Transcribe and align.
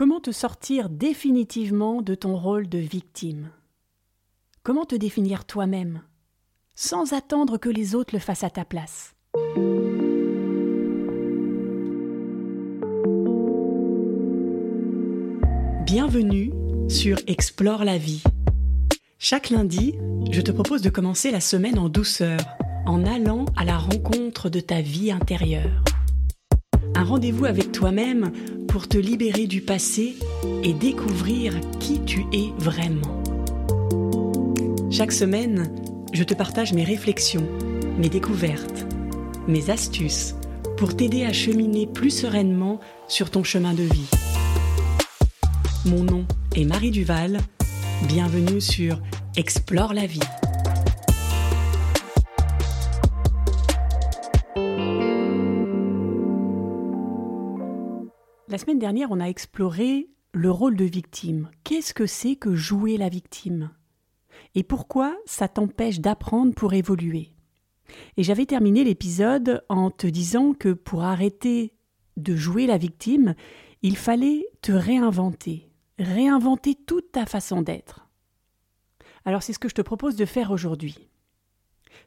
Comment 0.00 0.18
te 0.18 0.32
sortir 0.32 0.88
définitivement 0.88 2.00
de 2.00 2.14
ton 2.14 2.34
rôle 2.34 2.70
de 2.70 2.78
victime? 2.78 3.50
Comment 4.62 4.86
te 4.86 4.94
définir 4.94 5.44
toi-même 5.44 6.00
sans 6.74 7.12
attendre 7.12 7.58
que 7.58 7.68
les 7.68 7.94
autres 7.94 8.14
le 8.14 8.18
fassent 8.18 8.42
à 8.42 8.48
ta 8.48 8.64
place? 8.64 9.14
Bienvenue 15.84 16.50
sur 16.88 17.18
Explore 17.26 17.84
la 17.84 17.98
vie. 17.98 18.22
Chaque 19.18 19.50
lundi, 19.50 19.96
je 20.30 20.40
te 20.40 20.50
propose 20.50 20.80
de 20.80 20.88
commencer 20.88 21.30
la 21.30 21.40
semaine 21.40 21.78
en 21.78 21.90
douceur, 21.90 22.40
en 22.86 23.04
allant 23.04 23.44
à 23.54 23.66
la 23.66 23.76
rencontre 23.76 24.48
de 24.48 24.60
ta 24.60 24.80
vie 24.80 25.12
intérieure. 25.12 25.84
Rendez-vous 27.02 27.46
avec 27.46 27.72
toi-même 27.72 28.30
pour 28.68 28.86
te 28.86 28.98
libérer 28.98 29.46
du 29.46 29.62
passé 29.62 30.16
et 30.62 30.72
découvrir 30.72 31.54
qui 31.78 32.00
tu 32.04 32.24
es 32.32 32.50
vraiment. 32.58 33.22
Chaque 34.90 35.12
semaine, 35.12 35.72
je 36.12 36.22
te 36.24 36.34
partage 36.34 36.72
mes 36.72 36.84
réflexions, 36.84 37.46
mes 37.98 38.08
découvertes, 38.08 38.86
mes 39.48 39.70
astuces 39.70 40.34
pour 40.76 40.94
t'aider 40.94 41.24
à 41.24 41.32
cheminer 41.32 41.86
plus 41.86 42.10
sereinement 42.10 42.80
sur 43.08 43.30
ton 43.30 43.44
chemin 43.44 43.74
de 43.74 43.82
vie. 43.82 44.08
Mon 45.86 46.04
nom 46.04 46.26
est 46.54 46.64
Marie 46.64 46.90
Duval. 46.90 47.40
Bienvenue 48.08 48.60
sur 48.60 49.00
Explore 49.36 49.94
la 49.94 50.06
vie. 50.06 50.20
La 58.50 58.58
semaine 58.58 58.80
dernière, 58.80 59.12
on 59.12 59.20
a 59.20 59.28
exploré 59.28 60.10
le 60.32 60.50
rôle 60.50 60.74
de 60.74 60.84
victime. 60.84 61.52
Qu'est-ce 61.62 61.94
que 61.94 62.06
c'est 62.06 62.34
que 62.34 62.56
jouer 62.56 62.96
la 62.96 63.08
victime? 63.08 63.70
Et 64.56 64.64
pourquoi 64.64 65.16
ça 65.24 65.46
t'empêche 65.46 66.00
d'apprendre 66.00 66.52
pour 66.52 66.72
évoluer? 66.72 67.32
Et 68.16 68.24
j'avais 68.24 68.46
terminé 68.46 68.82
l'épisode 68.82 69.64
en 69.68 69.92
te 69.92 70.08
disant 70.08 70.52
que 70.52 70.72
pour 70.72 71.04
arrêter 71.04 71.74
de 72.16 72.34
jouer 72.34 72.66
la 72.66 72.76
victime, 72.76 73.36
il 73.82 73.96
fallait 73.96 74.44
te 74.62 74.72
réinventer, 74.72 75.70
réinventer 76.00 76.74
toute 76.74 77.12
ta 77.12 77.26
façon 77.26 77.62
d'être. 77.62 78.08
Alors 79.24 79.44
c'est 79.44 79.52
ce 79.52 79.60
que 79.60 79.68
je 79.68 79.76
te 79.76 79.82
propose 79.82 80.16
de 80.16 80.24
faire 80.24 80.50
aujourd'hui. 80.50 81.08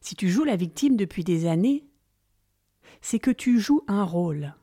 Si 0.02 0.18
tu 0.18 0.28
joues 0.28 0.44
la 0.44 0.58
victime 0.58 0.98
depuis 0.98 1.24
des 1.24 1.48
années, 1.48 1.86
c'est 3.00 3.20
que 3.20 3.32
tu 3.32 3.62
joues 3.62 3.84
un 3.88 4.04
rôle. 4.04 4.54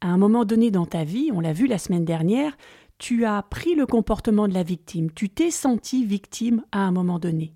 À 0.00 0.08
un 0.08 0.16
moment 0.16 0.44
donné 0.44 0.70
dans 0.70 0.86
ta 0.86 1.04
vie, 1.04 1.30
on 1.32 1.40
l'a 1.40 1.52
vu 1.52 1.66
la 1.66 1.78
semaine 1.78 2.04
dernière, 2.04 2.56
tu 2.98 3.24
as 3.24 3.42
pris 3.42 3.74
le 3.74 3.86
comportement 3.86 4.48
de 4.48 4.54
la 4.54 4.62
victime, 4.62 5.10
tu 5.12 5.28
t'es 5.28 5.50
senti 5.50 6.04
victime 6.04 6.64
à 6.72 6.80
un 6.80 6.90
moment 6.90 7.18
donné. 7.18 7.54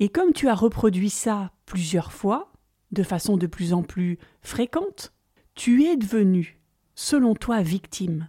Et 0.00 0.08
comme 0.08 0.32
tu 0.32 0.48
as 0.48 0.54
reproduit 0.54 1.10
ça 1.10 1.52
plusieurs 1.66 2.12
fois, 2.12 2.52
de 2.90 3.02
façon 3.02 3.36
de 3.36 3.46
plus 3.46 3.72
en 3.72 3.82
plus 3.82 4.18
fréquente, 4.42 5.12
tu 5.54 5.84
es 5.84 5.96
devenu, 5.96 6.60
selon 6.94 7.34
toi, 7.34 7.62
victime 7.62 8.28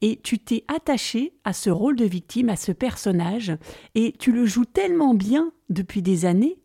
et 0.00 0.20
tu 0.22 0.38
t'es 0.38 0.64
attaché 0.68 1.34
à 1.44 1.52
ce 1.52 1.70
rôle 1.70 1.96
de 1.96 2.04
victime, 2.04 2.48
à 2.48 2.56
ce 2.56 2.72
personnage, 2.72 3.52
et 3.94 4.12
tu 4.18 4.32
le 4.32 4.46
joues 4.46 4.64
tellement 4.64 5.14
bien 5.14 5.52
depuis 5.68 6.02
des 6.02 6.24
années 6.24 6.58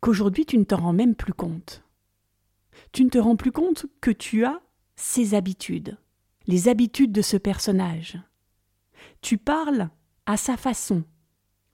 qu'aujourd'hui 0.00 0.46
tu 0.46 0.58
ne 0.58 0.64
t'en 0.64 0.78
rends 0.78 0.92
même 0.92 1.14
plus 1.14 1.32
compte. 1.32 1.84
Tu 2.92 3.04
ne 3.04 3.10
te 3.10 3.18
rends 3.18 3.36
plus 3.36 3.52
compte 3.52 3.86
que 4.00 4.10
tu 4.10 4.44
as 4.44 4.60
ces 4.96 5.34
habitudes, 5.34 5.98
les 6.46 6.68
habitudes 6.68 7.12
de 7.12 7.22
ce 7.22 7.36
personnage. 7.36 8.18
Tu 9.20 9.38
parles 9.38 9.90
à 10.26 10.36
sa 10.36 10.56
façon, 10.56 11.04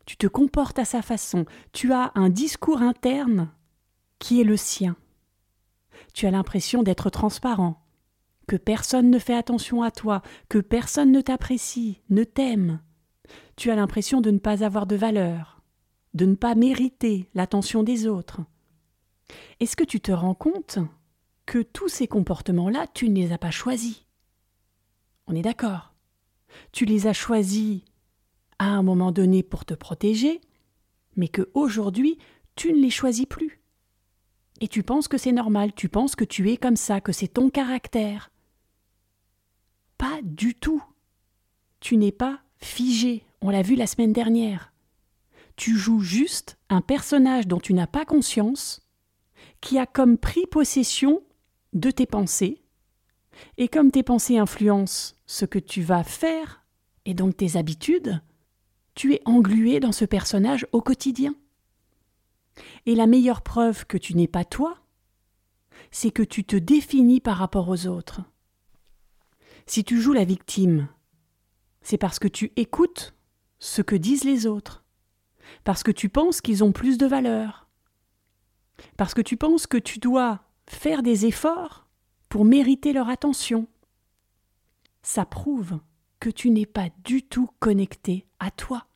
tu 0.06 0.16
te 0.16 0.26
comportes 0.26 0.78
à 0.78 0.84
sa 0.84 1.02
façon, 1.02 1.44
tu 1.72 1.92
as 1.92 2.12
un 2.14 2.30
discours 2.30 2.80
interne 2.80 3.50
qui 4.18 4.40
est 4.40 4.44
le 4.44 4.56
sien. 4.56 4.96
Tu 6.14 6.26
as 6.26 6.30
l'impression 6.30 6.82
d'être 6.82 7.10
transparent, 7.10 7.84
que 8.46 8.56
personne 8.56 9.10
ne 9.10 9.18
fait 9.18 9.34
attention 9.34 9.82
à 9.82 9.90
toi, 9.90 10.22
que 10.48 10.58
personne 10.58 11.12
ne 11.12 11.20
t'apprécie, 11.20 12.00
ne 12.08 12.24
t'aime. 12.24 12.80
Tu 13.56 13.70
as 13.70 13.76
l'impression 13.76 14.20
de 14.20 14.30
ne 14.30 14.38
pas 14.38 14.64
avoir 14.64 14.86
de 14.86 14.96
valeur, 14.96 15.62
de 16.14 16.24
ne 16.24 16.34
pas 16.34 16.54
mériter 16.54 17.28
l'attention 17.34 17.82
des 17.82 18.06
autres. 18.06 18.40
Est-ce 19.60 19.76
que 19.76 19.84
tu 19.84 20.00
te 20.00 20.12
rends 20.12 20.34
compte 20.34 20.78
que 21.46 21.62
tous 21.62 21.88
ces 21.88 22.06
comportements-là, 22.06 22.86
tu 22.94 23.08
ne 23.08 23.14
les 23.14 23.32
as 23.32 23.38
pas 23.38 23.50
choisis? 23.50 24.04
On 25.26 25.34
est 25.34 25.42
d'accord. 25.42 25.94
Tu 26.72 26.84
les 26.84 27.06
as 27.06 27.12
choisis 27.12 27.82
à 28.58 28.66
un 28.66 28.82
moment 28.82 29.12
donné 29.12 29.42
pour 29.42 29.64
te 29.64 29.74
protéger, 29.74 30.40
mais 31.16 31.28
que 31.28 31.50
aujourd'hui, 31.54 32.18
tu 32.56 32.72
ne 32.72 32.80
les 32.80 32.90
choisis 32.90 33.26
plus. 33.26 33.60
Et 34.60 34.68
tu 34.68 34.82
penses 34.82 35.08
que 35.08 35.18
c'est 35.18 35.32
normal, 35.32 35.72
tu 35.74 35.88
penses 35.88 36.16
que 36.16 36.24
tu 36.24 36.50
es 36.50 36.56
comme 36.56 36.76
ça, 36.76 37.00
que 37.00 37.12
c'est 37.12 37.28
ton 37.28 37.50
caractère, 37.50 38.30
pas 39.98 40.20
du 40.22 40.54
tout. 40.54 40.82
Tu 41.80 41.96
n'es 41.96 42.12
pas 42.12 42.40
figé, 42.56 43.24
on 43.40 43.50
l'a 43.50 43.62
vu 43.62 43.74
la 43.74 43.86
semaine 43.86 44.12
dernière. 44.12 44.72
Tu 45.56 45.76
joues 45.76 46.00
juste 46.00 46.58
un 46.68 46.80
personnage 46.80 47.46
dont 47.46 47.60
tu 47.60 47.74
n'as 47.74 47.86
pas 47.86 48.04
conscience, 48.04 48.87
qui 49.60 49.78
a 49.78 49.86
comme 49.86 50.18
pris 50.18 50.46
possession 50.46 51.22
de 51.72 51.90
tes 51.90 52.06
pensées, 52.06 52.62
et 53.56 53.68
comme 53.68 53.90
tes 53.90 54.02
pensées 54.02 54.38
influencent 54.38 55.14
ce 55.26 55.44
que 55.44 55.58
tu 55.58 55.82
vas 55.82 56.04
faire, 56.04 56.64
et 57.04 57.14
donc 57.14 57.36
tes 57.36 57.56
habitudes, 57.56 58.20
tu 58.94 59.14
es 59.14 59.22
englué 59.24 59.80
dans 59.80 59.92
ce 59.92 60.04
personnage 60.04 60.66
au 60.72 60.80
quotidien. 60.80 61.34
Et 62.86 62.94
la 62.94 63.06
meilleure 63.06 63.42
preuve 63.42 63.86
que 63.86 63.98
tu 63.98 64.14
n'es 64.14 64.26
pas 64.26 64.44
toi, 64.44 64.78
c'est 65.90 66.10
que 66.10 66.22
tu 66.22 66.44
te 66.44 66.56
définis 66.56 67.20
par 67.20 67.36
rapport 67.36 67.68
aux 67.68 67.86
autres. 67.86 68.22
Si 69.66 69.84
tu 69.84 70.00
joues 70.00 70.12
la 70.12 70.24
victime, 70.24 70.88
c'est 71.82 71.98
parce 71.98 72.18
que 72.18 72.28
tu 72.28 72.52
écoutes 72.56 73.14
ce 73.58 73.82
que 73.82 73.96
disent 73.96 74.24
les 74.24 74.46
autres, 74.46 74.84
parce 75.64 75.82
que 75.82 75.90
tu 75.90 76.08
penses 76.08 76.40
qu'ils 76.40 76.64
ont 76.64 76.72
plus 76.72 76.98
de 76.98 77.06
valeur, 77.06 77.67
parce 78.96 79.14
que 79.14 79.20
tu 79.20 79.36
penses 79.36 79.66
que 79.66 79.78
tu 79.78 79.98
dois 79.98 80.40
faire 80.66 81.02
des 81.02 81.26
efforts 81.26 81.86
pour 82.28 82.44
mériter 82.44 82.92
leur 82.92 83.08
attention. 83.08 83.66
Ça 85.02 85.24
prouve 85.24 85.78
que 86.20 86.30
tu 86.30 86.50
n'es 86.50 86.66
pas 86.66 86.88
du 87.04 87.22
tout 87.22 87.48
connecté 87.60 88.26
à 88.38 88.50
toi. 88.50 88.86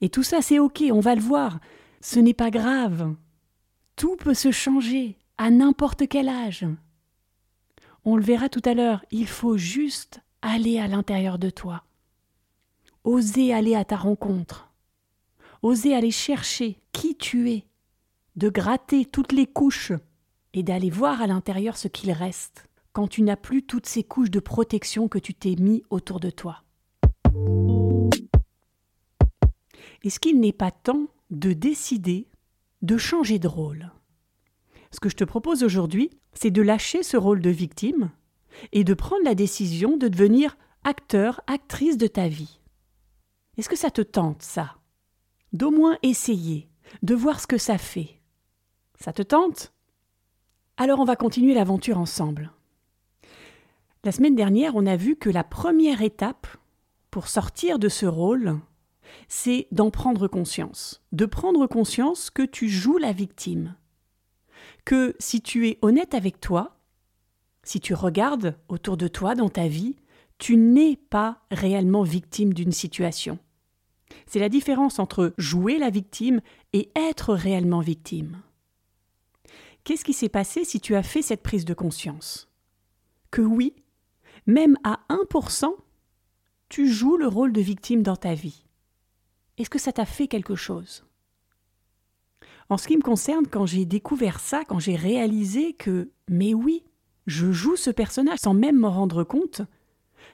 Et 0.00 0.08
tout 0.08 0.22
ça, 0.22 0.42
c'est 0.42 0.58
OK, 0.58 0.82
on 0.92 1.00
va 1.00 1.14
le 1.14 1.20
voir. 1.20 1.58
Ce 2.00 2.18
n'est 2.18 2.34
pas 2.34 2.50
grave. 2.50 3.14
Tout 3.96 4.16
peut 4.16 4.34
se 4.34 4.50
changer 4.50 5.18
à 5.36 5.50
n'importe 5.50 6.08
quel 6.08 6.28
âge. 6.28 6.66
On 8.04 8.16
le 8.16 8.22
verra 8.22 8.48
tout 8.48 8.62
à 8.64 8.74
l'heure, 8.74 9.04
il 9.10 9.26
faut 9.26 9.58
juste 9.58 10.20
aller 10.42 10.78
à 10.78 10.86
l'intérieur 10.86 11.38
de 11.38 11.50
toi. 11.50 11.84
Oser 13.04 13.52
aller 13.52 13.74
à 13.74 13.84
ta 13.84 13.96
rencontre. 13.96 14.70
Oser 15.62 15.94
aller 15.94 16.10
chercher 16.10 16.78
qui 16.92 17.16
tu 17.16 17.50
es. 17.50 17.64
De 18.40 18.48
gratter 18.48 19.04
toutes 19.04 19.32
les 19.32 19.46
couches 19.46 19.92
et 20.54 20.62
d'aller 20.62 20.88
voir 20.88 21.20
à 21.20 21.26
l'intérieur 21.26 21.76
ce 21.76 21.88
qu'il 21.88 22.10
reste 22.10 22.70
quand 22.94 23.06
tu 23.06 23.20
n'as 23.20 23.36
plus 23.36 23.64
toutes 23.64 23.84
ces 23.84 24.02
couches 24.02 24.30
de 24.30 24.40
protection 24.40 25.08
que 25.08 25.18
tu 25.18 25.34
t'es 25.34 25.56
mis 25.56 25.82
autour 25.90 26.20
de 26.20 26.30
toi. 26.30 26.64
Est-ce 30.02 30.18
qu'il 30.18 30.40
n'est 30.40 30.54
pas 30.54 30.70
temps 30.70 31.08
de 31.30 31.52
décider 31.52 32.28
de 32.80 32.96
changer 32.96 33.38
de 33.38 33.46
rôle? 33.46 33.92
Ce 34.90 35.00
que 35.00 35.10
je 35.10 35.16
te 35.16 35.24
propose 35.24 35.62
aujourd'hui, 35.62 36.08
c'est 36.32 36.50
de 36.50 36.62
lâcher 36.62 37.02
ce 37.02 37.18
rôle 37.18 37.42
de 37.42 37.50
victime 37.50 38.10
et 38.72 38.84
de 38.84 38.94
prendre 38.94 39.24
la 39.24 39.34
décision 39.34 39.98
de 39.98 40.08
devenir 40.08 40.56
acteur, 40.82 41.42
actrice 41.46 41.98
de 41.98 42.06
ta 42.06 42.26
vie. 42.26 42.58
Est-ce 43.58 43.68
que 43.68 43.76
ça 43.76 43.90
te 43.90 44.00
tente, 44.00 44.40
ça? 44.40 44.76
D'au 45.52 45.70
moins 45.70 45.98
essayer, 46.02 46.70
de 47.02 47.14
voir 47.14 47.38
ce 47.38 47.46
que 47.46 47.58
ça 47.58 47.76
fait. 47.76 48.19
Ça 49.02 49.14
te 49.14 49.22
tente? 49.22 49.72
Alors 50.76 51.00
on 51.00 51.04
va 51.04 51.16
continuer 51.16 51.54
l'aventure 51.54 51.98
ensemble. 51.98 52.52
La 54.04 54.12
semaine 54.12 54.34
dernière, 54.34 54.76
on 54.76 54.86
a 54.86 54.96
vu 54.96 55.16
que 55.16 55.30
la 55.30 55.42
première 55.42 56.02
étape 56.02 56.46
pour 57.10 57.26
sortir 57.26 57.78
de 57.78 57.88
ce 57.88 58.04
rôle, 58.04 58.58
c'est 59.26 59.68
d'en 59.72 59.90
prendre 59.90 60.28
conscience, 60.28 61.02
de 61.12 61.24
prendre 61.24 61.66
conscience 61.66 62.28
que 62.30 62.42
tu 62.42 62.68
joues 62.68 62.98
la 62.98 63.12
victime, 63.12 63.74
que 64.84 65.16
si 65.18 65.40
tu 65.40 65.68
es 65.68 65.78
honnête 65.80 66.14
avec 66.14 66.38
toi, 66.38 66.76
si 67.62 67.80
tu 67.80 67.94
regardes 67.94 68.58
autour 68.68 68.98
de 68.98 69.08
toi 69.08 69.34
dans 69.34 69.48
ta 69.48 69.66
vie, 69.66 69.96
tu 70.38 70.56
n'es 70.56 70.96
pas 70.96 71.42
réellement 71.50 72.02
victime 72.02 72.52
d'une 72.52 72.72
situation. 72.72 73.38
C'est 74.26 74.40
la 74.40 74.48
différence 74.50 74.98
entre 74.98 75.32
jouer 75.38 75.78
la 75.78 75.90
victime 75.90 76.40
et 76.72 76.90
être 76.96 77.34
réellement 77.34 77.80
victime. 77.80 78.42
Qu'est-ce 79.84 80.04
qui 80.04 80.12
s'est 80.12 80.28
passé 80.28 80.64
si 80.64 80.80
tu 80.80 80.94
as 80.94 81.02
fait 81.02 81.22
cette 81.22 81.42
prise 81.42 81.64
de 81.64 81.74
conscience? 81.74 82.48
Que 83.30 83.42
oui, 83.42 83.74
même 84.46 84.76
à 84.84 85.00
1%, 85.08 85.74
tu 86.68 86.88
joues 86.88 87.16
le 87.16 87.26
rôle 87.26 87.52
de 87.52 87.60
victime 87.60 88.02
dans 88.02 88.16
ta 88.16 88.34
vie. 88.34 88.64
Est-ce 89.58 89.70
que 89.70 89.78
ça 89.78 89.92
t'a 89.92 90.06
fait 90.06 90.28
quelque 90.28 90.54
chose? 90.54 91.04
En 92.68 92.78
ce 92.78 92.86
qui 92.86 92.96
me 92.96 93.02
concerne, 93.02 93.46
quand 93.46 93.66
j'ai 93.66 93.84
découvert 93.84 94.38
ça, 94.38 94.64
quand 94.64 94.78
j'ai 94.78 94.94
réalisé 94.94 95.72
que, 95.72 96.10
mais 96.28 96.54
oui, 96.54 96.84
je 97.26 97.50
joue 97.50 97.76
ce 97.76 97.90
personnage 97.90 98.38
sans 98.38 98.54
même 98.54 98.78
m'en 98.78 98.90
rendre 98.90 99.24
compte, 99.24 99.62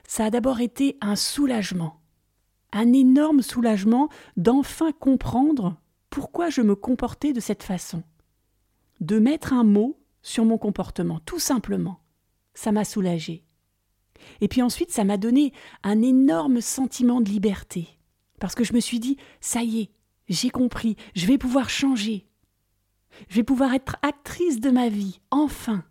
ça 0.07 0.25
a 0.25 0.29
d'abord 0.29 0.59
été 0.59 0.97
un 1.01 1.15
soulagement, 1.15 1.99
un 2.71 2.93
énorme 2.93 3.41
soulagement 3.41 4.09
d'enfin 4.35 4.91
comprendre 4.91 5.77
pourquoi 6.09 6.49
je 6.49 6.61
me 6.61 6.75
comportais 6.75 7.33
de 7.33 7.39
cette 7.39 7.63
façon, 7.63 8.03
de 8.99 9.19
mettre 9.19 9.53
un 9.53 9.63
mot 9.63 9.99
sur 10.21 10.45
mon 10.45 10.57
comportement, 10.57 11.19
tout 11.21 11.39
simplement. 11.39 12.01
Ça 12.53 12.71
m'a 12.71 12.85
soulagé. 12.85 13.43
Et 14.41 14.47
puis 14.47 14.61
ensuite, 14.61 14.91
ça 14.91 15.03
m'a 15.03 15.17
donné 15.17 15.53
un 15.83 16.01
énorme 16.01 16.61
sentiment 16.61 17.21
de 17.21 17.29
liberté, 17.29 17.87
parce 18.39 18.55
que 18.55 18.63
je 18.63 18.73
me 18.73 18.79
suis 18.79 18.99
dit, 18.99 19.17
ça 19.41 19.63
y 19.63 19.81
est, 19.81 19.91
j'ai 20.27 20.49
compris, 20.49 20.95
je 21.15 21.25
vais 21.25 21.37
pouvoir 21.37 21.69
changer. 21.69 22.25
Je 23.29 23.35
vais 23.35 23.43
pouvoir 23.43 23.73
être 23.73 23.95
actrice 24.01 24.59
de 24.59 24.69
ma 24.69 24.89
vie, 24.89 25.21
enfin. 25.31 25.83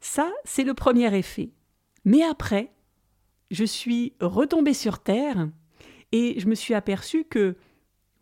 Ça, 0.00 0.30
c'est 0.44 0.64
le 0.64 0.74
premier 0.74 1.14
effet. 1.16 1.50
Mais 2.04 2.22
après, 2.22 2.72
je 3.50 3.64
suis 3.64 4.14
retombée 4.20 4.74
sur 4.74 5.00
Terre 5.00 5.48
et 6.12 6.38
je 6.38 6.46
me 6.46 6.54
suis 6.54 6.74
aperçue 6.74 7.24
que, 7.24 7.56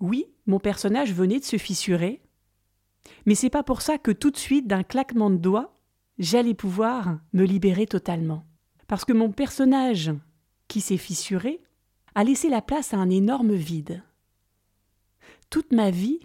oui, 0.00 0.26
mon 0.46 0.58
personnage 0.58 1.12
venait 1.12 1.38
de 1.38 1.44
se 1.44 1.58
fissurer, 1.58 2.22
mais 3.26 3.34
c'est 3.34 3.50
pas 3.50 3.62
pour 3.62 3.82
ça 3.82 3.98
que 3.98 4.10
tout 4.10 4.30
de 4.30 4.36
suite, 4.36 4.66
d'un 4.66 4.82
claquement 4.82 5.30
de 5.30 5.36
doigts, 5.36 5.76
j'allais 6.18 6.54
pouvoir 6.54 7.18
me 7.32 7.44
libérer 7.44 7.86
totalement. 7.86 8.44
Parce 8.86 9.04
que 9.04 9.12
mon 9.12 9.32
personnage, 9.32 10.12
qui 10.68 10.80
s'est 10.80 10.96
fissuré, 10.96 11.60
a 12.14 12.24
laissé 12.24 12.48
la 12.48 12.62
place 12.62 12.94
à 12.94 12.98
un 12.98 13.10
énorme 13.10 13.54
vide. 13.54 14.02
Toute 15.50 15.72
ma 15.72 15.90
vie, 15.90 16.20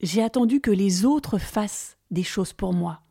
j'ai 0.00 0.22
attendu 0.22 0.60
que 0.60 0.70
les 0.70 1.04
autres 1.04 1.38
fassent 1.38 1.96
des 2.10 2.22
choses 2.22 2.52
pour 2.52 2.72
moi, 2.72 3.02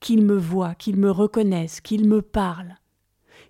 qu'ils 0.00 0.22
me 0.22 0.36
voient, 0.36 0.74
qu'ils 0.74 0.96
me 0.96 1.10
reconnaissent, 1.10 1.80
qu'ils 1.80 2.06
me 2.06 2.22
parlent, 2.22 2.76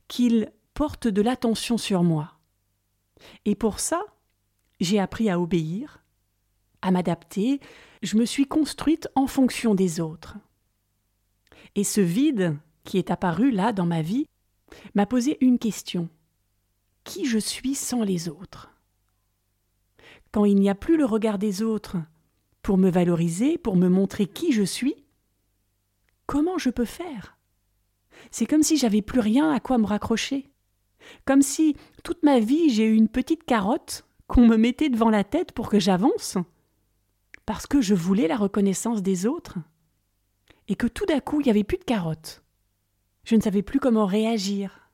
qu'ils 0.08 0.50
portent 0.74 1.08
de 1.08 1.22
l'attention 1.22 1.78
sur 1.78 2.02
moi. 2.02 2.38
Et 3.44 3.54
pour 3.54 3.80
ça, 3.80 4.02
j'ai 4.80 4.98
appris 4.98 5.30
à 5.30 5.40
obéir, 5.40 6.02
à 6.82 6.90
m'adapter, 6.90 7.60
je 8.04 8.18
me 8.18 8.26
suis 8.26 8.46
construite 8.46 9.08
en 9.14 9.26
fonction 9.26 9.74
des 9.74 9.98
autres. 9.98 10.36
Et 11.74 11.84
ce 11.84 12.02
vide 12.02 12.56
qui 12.84 12.98
est 12.98 13.10
apparu 13.10 13.50
là 13.50 13.72
dans 13.72 13.86
ma 13.86 14.02
vie 14.02 14.26
m'a 14.94 15.06
posé 15.06 15.38
une 15.40 15.58
question. 15.58 16.10
Qui 17.02 17.24
je 17.24 17.38
suis 17.38 17.74
sans 17.74 18.02
les 18.02 18.28
autres? 18.28 18.70
Quand 20.32 20.44
il 20.44 20.56
n'y 20.56 20.68
a 20.68 20.74
plus 20.74 20.98
le 20.98 21.06
regard 21.06 21.38
des 21.38 21.62
autres 21.62 21.96
pour 22.62 22.76
me 22.76 22.90
valoriser, 22.90 23.56
pour 23.56 23.76
me 23.76 23.88
montrer 23.88 24.26
qui 24.26 24.52
je 24.52 24.62
suis, 24.62 24.96
comment 26.26 26.58
je 26.58 26.70
peux 26.70 26.84
faire? 26.84 27.38
C'est 28.30 28.46
comme 28.46 28.62
si 28.62 28.76
j'avais 28.76 29.02
plus 29.02 29.20
rien 29.20 29.50
à 29.50 29.60
quoi 29.60 29.78
me 29.78 29.86
raccrocher. 29.86 30.50
Comme 31.24 31.42
si 31.42 31.76
toute 32.02 32.22
ma 32.22 32.38
vie 32.38 32.68
j'ai 32.68 32.84
eu 32.84 32.94
une 32.94 33.08
petite 33.08 33.44
carotte 33.44 34.06
qu'on 34.26 34.46
me 34.46 34.56
mettait 34.56 34.90
devant 34.90 35.10
la 35.10 35.24
tête 35.24 35.52
pour 35.52 35.68
que 35.68 35.78
j'avance, 35.78 36.36
parce 37.46 37.66
que 37.66 37.80
je 37.80 37.94
voulais 37.94 38.28
la 38.28 38.36
reconnaissance 38.36 39.02
des 39.02 39.26
autres, 39.26 39.58
et 40.68 40.76
que 40.76 40.86
tout 40.86 41.06
d'un 41.06 41.20
coup 41.20 41.40
il 41.40 41.44
n'y 41.44 41.50
avait 41.50 41.64
plus 41.64 41.78
de 41.78 41.84
carotte. 41.84 42.42
Je 43.24 43.36
ne 43.36 43.40
savais 43.40 43.62
plus 43.62 43.80
comment 43.80 44.06
réagir. 44.06 44.90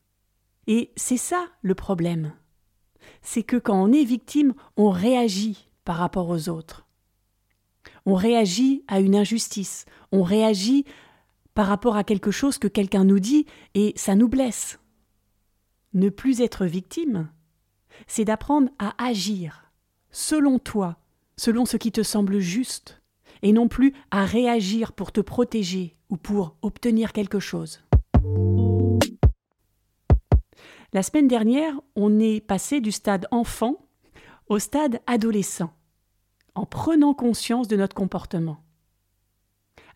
Et 0.67 0.93
c'est 0.97 1.17
ça 1.17 1.47
le 1.63 1.75
problème. 1.75 2.33
C'est 3.23 3.43
que 3.43 3.57
quand 3.57 3.83
on 3.83 3.93
est 3.93 4.05
victime, 4.05 4.55
on 4.77 4.91
réagit 4.91 5.69
par 5.85 5.97
rapport 5.97 6.29
aux 6.29 6.49
autres. 6.49 6.87
On 8.07 8.15
réagit 8.15 8.85
à 8.89 9.01
une 9.01 9.17
injustice, 9.17 9.85
on 10.13 10.23
réagit 10.23 10.85
par 11.55 11.67
rapport 11.67 11.97
à 11.97 12.05
quelque 12.05 12.31
chose 12.31 12.59
que 12.59 12.69
quelqu'un 12.69 13.05
nous 13.05 13.19
dit 13.19 13.47
et 13.75 13.93
ça 13.97 14.15
nous 14.15 14.29
blesse. 14.29 14.79
Ne 15.93 16.09
plus 16.09 16.41
être 16.41 16.67
victime, 16.67 17.31
c'est 18.07 18.25
d'apprendre 18.25 18.71
à 18.79 18.95
agir 19.03 19.71
selon 20.11 20.59
toi, 20.59 20.99
selon 21.41 21.65
ce 21.65 21.79
qui 21.79 21.91
te 21.91 22.03
semble 22.03 22.39
juste, 22.39 23.01
et 23.41 23.53
non 23.53 23.67
plus 23.67 23.95
à 24.11 24.27
réagir 24.27 24.93
pour 24.93 25.11
te 25.11 25.23
protéger 25.23 25.97
ou 26.11 26.19
pour 26.19 26.55
obtenir 26.61 27.15
quelque 27.15 27.41
chose. 27.41 27.83
La 30.93 31.03
semaine 31.03 31.29
dernière, 31.29 31.81
on 31.97 32.21
est 32.21 32.43
passé 32.43 32.83
du 32.83 32.93
stade 32.93 33.27
enfant 33.31 33.87
au 34.49 34.59
stade 34.59 35.01
adolescent, 35.07 35.73
en 36.55 36.67
prenant 36.67 37.15
conscience 37.15 37.69
de 37.69 37.77
notre 37.77 37.97
comportement. 37.97 38.63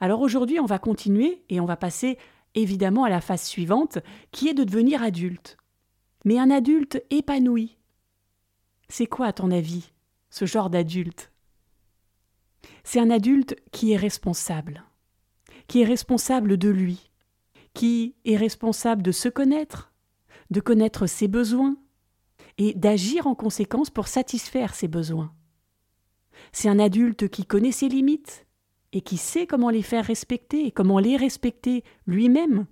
Alors 0.00 0.23
aujourd'hui, 0.23 0.61
on 0.61 0.67
va 0.67 0.79
continuer 0.79 1.44
et 1.50 1.61
on 1.61 1.67
va 1.67 1.76
passer 1.76 2.17
évidemment 2.55 3.05
à 3.05 3.11
la 3.11 3.20
phase 3.20 3.43
suivante, 3.43 3.99
qui 4.32 4.49
est 4.49 4.55
de 4.55 4.64
devenir 4.64 5.02
adulte. 5.02 5.58
Mais 6.25 6.38
un 6.38 6.50
adulte 6.50 7.05
épanoui. 7.11 7.76
C'est 8.88 9.06
quoi, 9.06 9.26
à 9.26 9.32
ton 9.35 9.50
avis, 9.50 9.93
ce 10.31 10.46
genre 10.46 10.70
d'adulte? 10.70 11.32
C'est 12.84 13.00
un 13.00 13.10
adulte 13.10 13.56
qui 13.72 13.92
est 13.92 13.96
responsable, 13.96 14.84
qui 15.66 15.81
est 15.81 15.86
responsable 15.86 16.58
de 16.58 16.69
lui, 16.69 17.10
qui 17.72 18.14
est 18.25 18.36
responsable 18.36 19.02
de 19.02 19.10
se 19.10 19.28
connaître, 19.28 19.92
de 20.50 20.60
connaître 20.60 21.06
ses 21.06 21.26
besoins 21.26 21.76
et 22.58 22.75
d'agir 22.75 23.26
en 23.26 23.34
conséquence 23.34 23.90
pour 23.90 24.06
satisfaire 24.06 24.75
ses 24.75 24.86
besoins. 24.86 25.32
C'est 26.52 26.69
un 26.69 26.78
adulte 26.78 27.28
qui 27.28 27.44
connaît 27.44 27.72
ses 27.72 27.88
limites 27.88 28.46
et 28.92 29.00
qui 29.00 29.16
sait 29.16 29.46
comment 29.46 29.70
les 29.70 29.82
faire 29.82 30.04
respecter 30.04 30.66
et 30.66 30.70
comment 30.70 30.98
les 30.98 31.16
respecter 31.16 31.82
lui-même. 32.06 32.66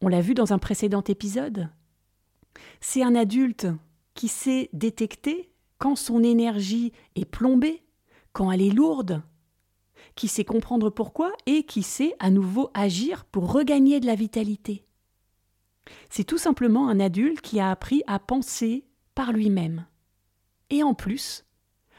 On 0.00 0.08
l'a 0.08 0.20
vu 0.20 0.34
dans 0.34 0.52
un 0.52 0.58
précédent 0.58 1.02
épisode. 1.02 1.70
C'est 2.80 3.02
un 3.02 3.14
adulte 3.14 3.66
qui 4.14 4.28
sait 4.28 4.70
détecter 4.72 5.50
quand 5.78 5.96
son 5.96 6.22
énergie 6.22 6.92
est 7.16 7.26
plombée, 7.26 7.82
quand 8.32 8.50
elle 8.50 8.62
est 8.62 8.70
lourde, 8.70 9.22
qui 10.14 10.28
sait 10.28 10.44
comprendre 10.44 10.90
pourquoi 10.90 11.32
et 11.46 11.64
qui 11.64 11.82
sait 11.82 12.14
à 12.18 12.30
nouveau 12.30 12.70
agir 12.74 13.24
pour 13.24 13.52
regagner 13.52 14.00
de 14.00 14.06
la 14.06 14.14
vitalité. 14.14 14.84
C'est 16.10 16.24
tout 16.24 16.38
simplement 16.38 16.88
un 16.88 17.00
adulte 17.00 17.40
qui 17.40 17.60
a 17.60 17.70
appris 17.70 18.02
à 18.06 18.18
penser 18.18 18.84
par 19.14 19.32
lui-même 19.32 19.86
et 20.70 20.82
en 20.82 20.94
plus 20.94 21.44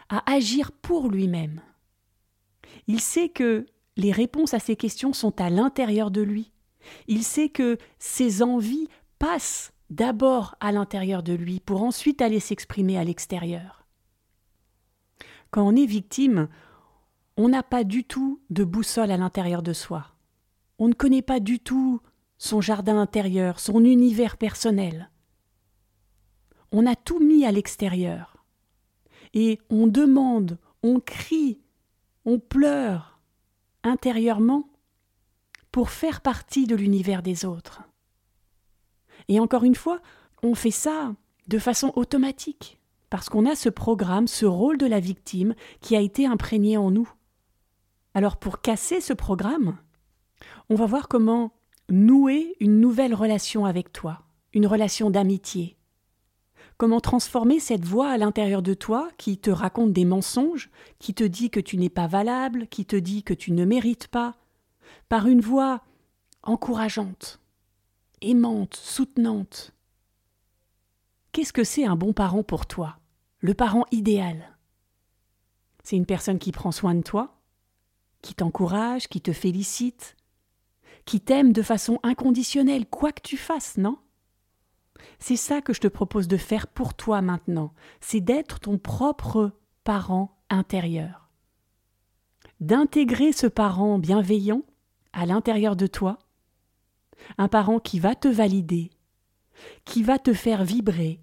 à 0.09 0.29
agir 0.31 0.71
pour 0.71 1.09
lui-même. 1.09 1.61
Il 2.87 2.99
sait 2.99 3.29
que 3.29 3.65
les 3.97 4.11
réponses 4.11 4.53
à 4.53 4.59
ses 4.59 4.75
questions 4.75 5.13
sont 5.13 5.39
à 5.41 5.49
l'intérieur 5.49 6.11
de 6.11 6.21
lui. 6.21 6.51
Il 7.07 7.23
sait 7.23 7.49
que 7.49 7.77
ses 7.99 8.43
envies 8.43 8.87
passent 9.19 9.73
d'abord 9.89 10.55
à 10.59 10.71
l'intérieur 10.71 11.23
de 11.23 11.33
lui 11.33 11.59
pour 11.59 11.83
ensuite 11.83 12.21
aller 12.21 12.39
s'exprimer 12.39 12.97
à 12.97 13.03
l'extérieur. 13.03 13.85
Quand 15.51 15.65
on 15.65 15.75
est 15.75 15.85
victime, 15.85 16.49
on 17.37 17.49
n'a 17.49 17.63
pas 17.63 17.83
du 17.83 18.03
tout 18.03 18.41
de 18.49 18.63
boussole 18.63 19.11
à 19.11 19.17
l'intérieur 19.17 19.61
de 19.61 19.73
soi. 19.73 20.07
On 20.79 20.87
ne 20.87 20.93
connaît 20.93 21.21
pas 21.21 21.39
du 21.39 21.59
tout 21.59 22.01
son 22.37 22.61
jardin 22.61 22.99
intérieur, 22.99 23.59
son 23.59 23.83
univers 23.83 24.37
personnel. 24.37 25.09
On 26.71 26.85
a 26.85 26.95
tout 26.95 27.19
mis 27.19 27.45
à 27.45 27.51
l'extérieur. 27.51 28.43
Et 29.33 29.59
on 29.69 29.87
demande, 29.87 30.57
on 30.83 30.99
crie, 30.99 31.59
on 32.25 32.39
pleure 32.39 33.19
intérieurement 33.83 34.69
pour 35.71 35.89
faire 35.89 36.21
partie 36.21 36.67
de 36.67 36.75
l'univers 36.75 37.21
des 37.21 37.45
autres. 37.45 37.83
Et 39.27 39.39
encore 39.39 39.63
une 39.63 39.75
fois, 39.75 40.01
on 40.43 40.55
fait 40.55 40.71
ça 40.71 41.15
de 41.47 41.59
façon 41.59 41.91
automatique, 41.95 42.79
parce 43.09 43.29
qu'on 43.29 43.45
a 43.45 43.55
ce 43.55 43.69
programme, 43.69 44.27
ce 44.27 44.45
rôle 44.45 44.77
de 44.77 44.85
la 44.85 44.99
victime 44.99 45.55
qui 45.81 45.95
a 45.95 46.01
été 46.01 46.25
imprégné 46.25 46.77
en 46.77 46.91
nous. 46.91 47.09
Alors 48.17 48.37
pour 48.37 48.61
casser 48.61 48.99
ce 48.99 49.13
programme, 49.13 49.77
on 50.71 50.75
va 50.75 50.87
voir 50.87 51.07
comment 51.07 51.51
nouer 51.87 52.55
une 52.59 52.79
nouvelle 52.79 53.13
relation 53.13 53.63
avec 53.63 53.93
toi, 53.93 54.23
une 54.53 54.65
relation 54.65 55.11
d'amitié. 55.11 55.77
Comment 56.77 56.99
transformer 56.99 57.59
cette 57.59 57.85
voix 57.85 58.09
à 58.09 58.17
l'intérieur 58.17 58.63
de 58.63 58.73
toi 58.73 59.07
qui 59.19 59.37
te 59.37 59.51
raconte 59.51 59.93
des 59.93 60.03
mensonges, 60.03 60.71
qui 60.97 61.13
te 61.13 61.23
dit 61.23 61.51
que 61.51 61.59
tu 61.59 61.77
n'es 61.77 61.91
pas 61.91 62.07
valable, 62.07 62.65
qui 62.69 62.87
te 62.87 62.95
dit 62.95 63.21
que 63.21 63.35
tu 63.35 63.51
ne 63.51 63.65
mérites 63.65 64.07
pas, 64.07 64.33
par 65.09 65.27
une 65.27 65.41
voix 65.41 65.83
encourageante, 66.41 67.39
aimante, 68.21 68.75
soutenante. 68.75 69.75
Qu'est-ce 71.33 71.53
que 71.53 71.63
c'est 71.63 71.85
un 71.85 71.95
bon 71.95 72.13
parent 72.13 72.41
pour 72.41 72.65
toi, 72.65 72.97
le 73.41 73.53
parent 73.53 73.85
idéal? 73.91 74.57
C'est 75.83 75.97
une 75.97 76.07
personne 76.07 76.39
qui 76.39 76.51
prend 76.51 76.71
soin 76.71 76.95
de 76.95 77.03
toi, 77.03 77.36
qui 78.27 78.35
t'encourage, 78.35 79.07
qui 79.07 79.21
te 79.21 79.31
félicite, 79.31 80.17
qui 81.05 81.21
t'aime 81.21 81.53
de 81.53 81.61
façon 81.61 81.97
inconditionnelle, 82.03 82.85
quoi 82.85 83.13
que 83.13 83.21
tu 83.21 83.37
fasses, 83.37 83.77
non? 83.77 83.99
C'est 85.17 85.37
ça 85.37 85.61
que 85.61 85.71
je 85.71 85.79
te 85.79 85.87
propose 85.87 86.27
de 86.27 86.35
faire 86.35 86.67
pour 86.67 86.93
toi 86.93 87.21
maintenant, 87.21 87.73
c'est 88.01 88.19
d'être 88.19 88.59
ton 88.59 88.77
propre 88.77 89.53
parent 89.85 90.41
intérieur. 90.49 91.29
D'intégrer 92.59 93.31
ce 93.31 93.47
parent 93.47 93.97
bienveillant 93.97 94.63
à 95.13 95.25
l'intérieur 95.25 95.77
de 95.77 95.87
toi, 95.87 96.19
un 97.37 97.47
parent 97.47 97.79
qui 97.79 97.97
va 97.97 98.13
te 98.13 98.27
valider, 98.27 98.89
qui 99.85 100.03
va 100.03 100.19
te 100.19 100.33
faire 100.33 100.65
vibrer, 100.65 101.21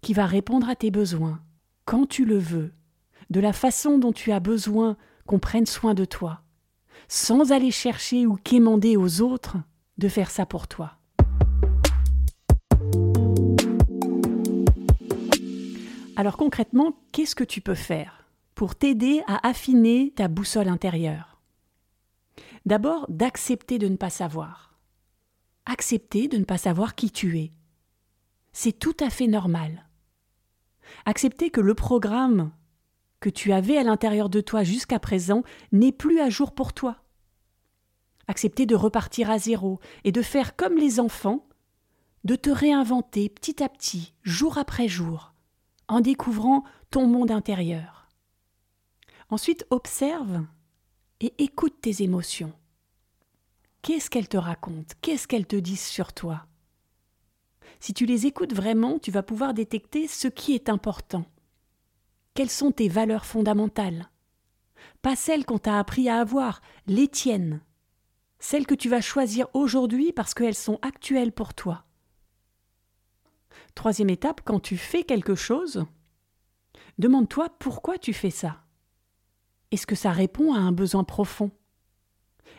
qui 0.00 0.14
va 0.14 0.24
répondre 0.24 0.70
à 0.70 0.76
tes 0.76 0.90
besoins, 0.90 1.42
quand 1.84 2.06
tu 2.06 2.24
le 2.24 2.38
veux, 2.38 2.72
de 3.28 3.40
la 3.40 3.52
façon 3.52 3.98
dont 3.98 4.12
tu 4.12 4.32
as 4.32 4.40
besoin 4.40 4.96
qu'on 5.26 5.38
prenne 5.38 5.66
soin 5.66 5.94
de 5.94 6.04
toi, 6.04 6.42
sans 7.08 7.52
aller 7.52 7.70
chercher 7.70 8.26
ou 8.26 8.36
quémander 8.36 8.96
aux 8.96 9.20
autres 9.20 9.56
de 9.98 10.08
faire 10.08 10.30
ça 10.30 10.46
pour 10.46 10.68
toi. 10.68 10.92
Alors 16.16 16.36
concrètement, 16.36 16.96
qu'est-ce 17.12 17.34
que 17.34 17.44
tu 17.44 17.60
peux 17.60 17.74
faire 17.74 18.26
pour 18.54 18.74
t'aider 18.74 19.22
à 19.26 19.46
affiner 19.48 20.12
ta 20.14 20.28
boussole 20.28 20.68
intérieure? 20.68 21.40
D'abord, 22.66 23.06
d'accepter 23.08 23.78
de 23.78 23.88
ne 23.88 23.96
pas 23.96 24.10
savoir. 24.10 24.78
Accepter 25.66 26.28
de 26.28 26.36
ne 26.36 26.44
pas 26.44 26.58
savoir 26.58 26.94
qui 26.94 27.10
tu 27.10 27.38
es. 27.38 27.52
C'est 28.52 28.78
tout 28.78 28.96
à 29.00 29.10
fait 29.10 29.26
normal. 29.26 29.88
Accepter 31.06 31.50
que 31.50 31.60
le 31.60 31.74
programme 31.74 32.52
que 33.22 33.30
tu 33.30 33.52
avais 33.52 33.78
à 33.78 33.84
l'intérieur 33.84 34.28
de 34.28 34.42
toi 34.42 34.64
jusqu'à 34.64 34.98
présent 34.98 35.44
n'est 35.70 35.92
plus 35.92 36.20
à 36.20 36.28
jour 36.28 36.52
pour 36.52 36.74
toi. 36.74 36.96
Accepter 38.26 38.66
de 38.66 38.74
repartir 38.74 39.30
à 39.30 39.38
zéro 39.38 39.78
et 40.04 40.12
de 40.12 40.20
faire 40.20 40.56
comme 40.56 40.76
les 40.76 41.00
enfants, 41.00 41.46
de 42.24 42.34
te 42.34 42.50
réinventer 42.50 43.28
petit 43.28 43.62
à 43.62 43.68
petit, 43.68 44.12
jour 44.22 44.58
après 44.58 44.88
jour, 44.88 45.32
en 45.88 46.00
découvrant 46.00 46.64
ton 46.90 47.06
monde 47.06 47.30
intérieur. 47.30 48.08
Ensuite, 49.30 49.66
observe 49.70 50.44
et 51.20 51.32
écoute 51.38 51.80
tes 51.80 52.02
émotions. 52.02 52.52
Qu'est-ce 53.82 54.10
qu'elles 54.10 54.28
te 54.28 54.36
racontent? 54.36 54.94
Qu'est-ce 55.00 55.28
qu'elles 55.28 55.46
te 55.46 55.56
disent 55.56 55.86
sur 55.86 56.12
toi? 56.12 56.46
Si 57.78 57.94
tu 57.94 58.04
les 58.04 58.26
écoutes 58.26 58.52
vraiment, 58.52 58.98
tu 58.98 59.10
vas 59.10 59.22
pouvoir 59.22 59.54
détecter 59.54 60.08
ce 60.08 60.28
qui 60.28 60.54
est 60.54 60.68
important. 60.68 61.24
Quelles 62.34 62.50
sont 62.50 62.72
tes 62.72 62.88
valeurs 62.88 63.26
fondamentales? 63.26 64.08
Pas 65.02 65.16
celles 65.16 65.44
qu'on 65.44 65.58
t'a 65.58 65.78
appris 65.78 66.08
à 66.08 66.18
avoir, 66.18 66.62
les 66.86 67.08
tiennes. 67.08 67.60
Celles 68.38 68.66
que 68.66 68.74
tu 68.74 68.88
vas 68.88 69.00
choisir 69.00 69.48
aujourd'hui 69.52 70.12
parce 70.12 70.32
qu'elles 70.32 70.54
sont 70.54 70.78
actuelles 70.82 71.32
pour 71.32 71.52
toi. 71.52 71.84
Troisième 73.74 74.10
étape, 74.10 74.40
quand 74.44 74.60
tu 74.60 74.76
fais 74.76 75.04
quelque 75.04 75.34
chose, 75.34 75.84
demande-toi 76.98 77.50
pourquoi 77.58 77.98
tu 77.98 78.12
fais 78.12 78.30
ça. 78.30 78.64
Est-ce 79.70 79.86
que 79.86 79.94
ça 79.94 80.10
répond 80.10 80.54
à 80.54 80.58
un 80.58 80.72
besoin 80.72 81.04
profond? 81.04 81.50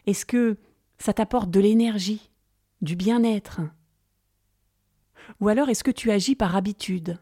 Est-ce 0.06 0.25
que 0.25 0.58
ça 1.00 1.13
t'apporte 1.13 1.50
de 1.50 1.60
l'énergie, 1.60 2.32
du 2.82 2.96
bien-être? 2.96 3.62
Ou 5.39 5.48
alors 5.48 5.70
est-ce 5.70 5.84
que 5.84 5.92
tu 5.92 6.12
agis 6.12 6.36
par 6.36 6.56
habitude? 6.56 7.20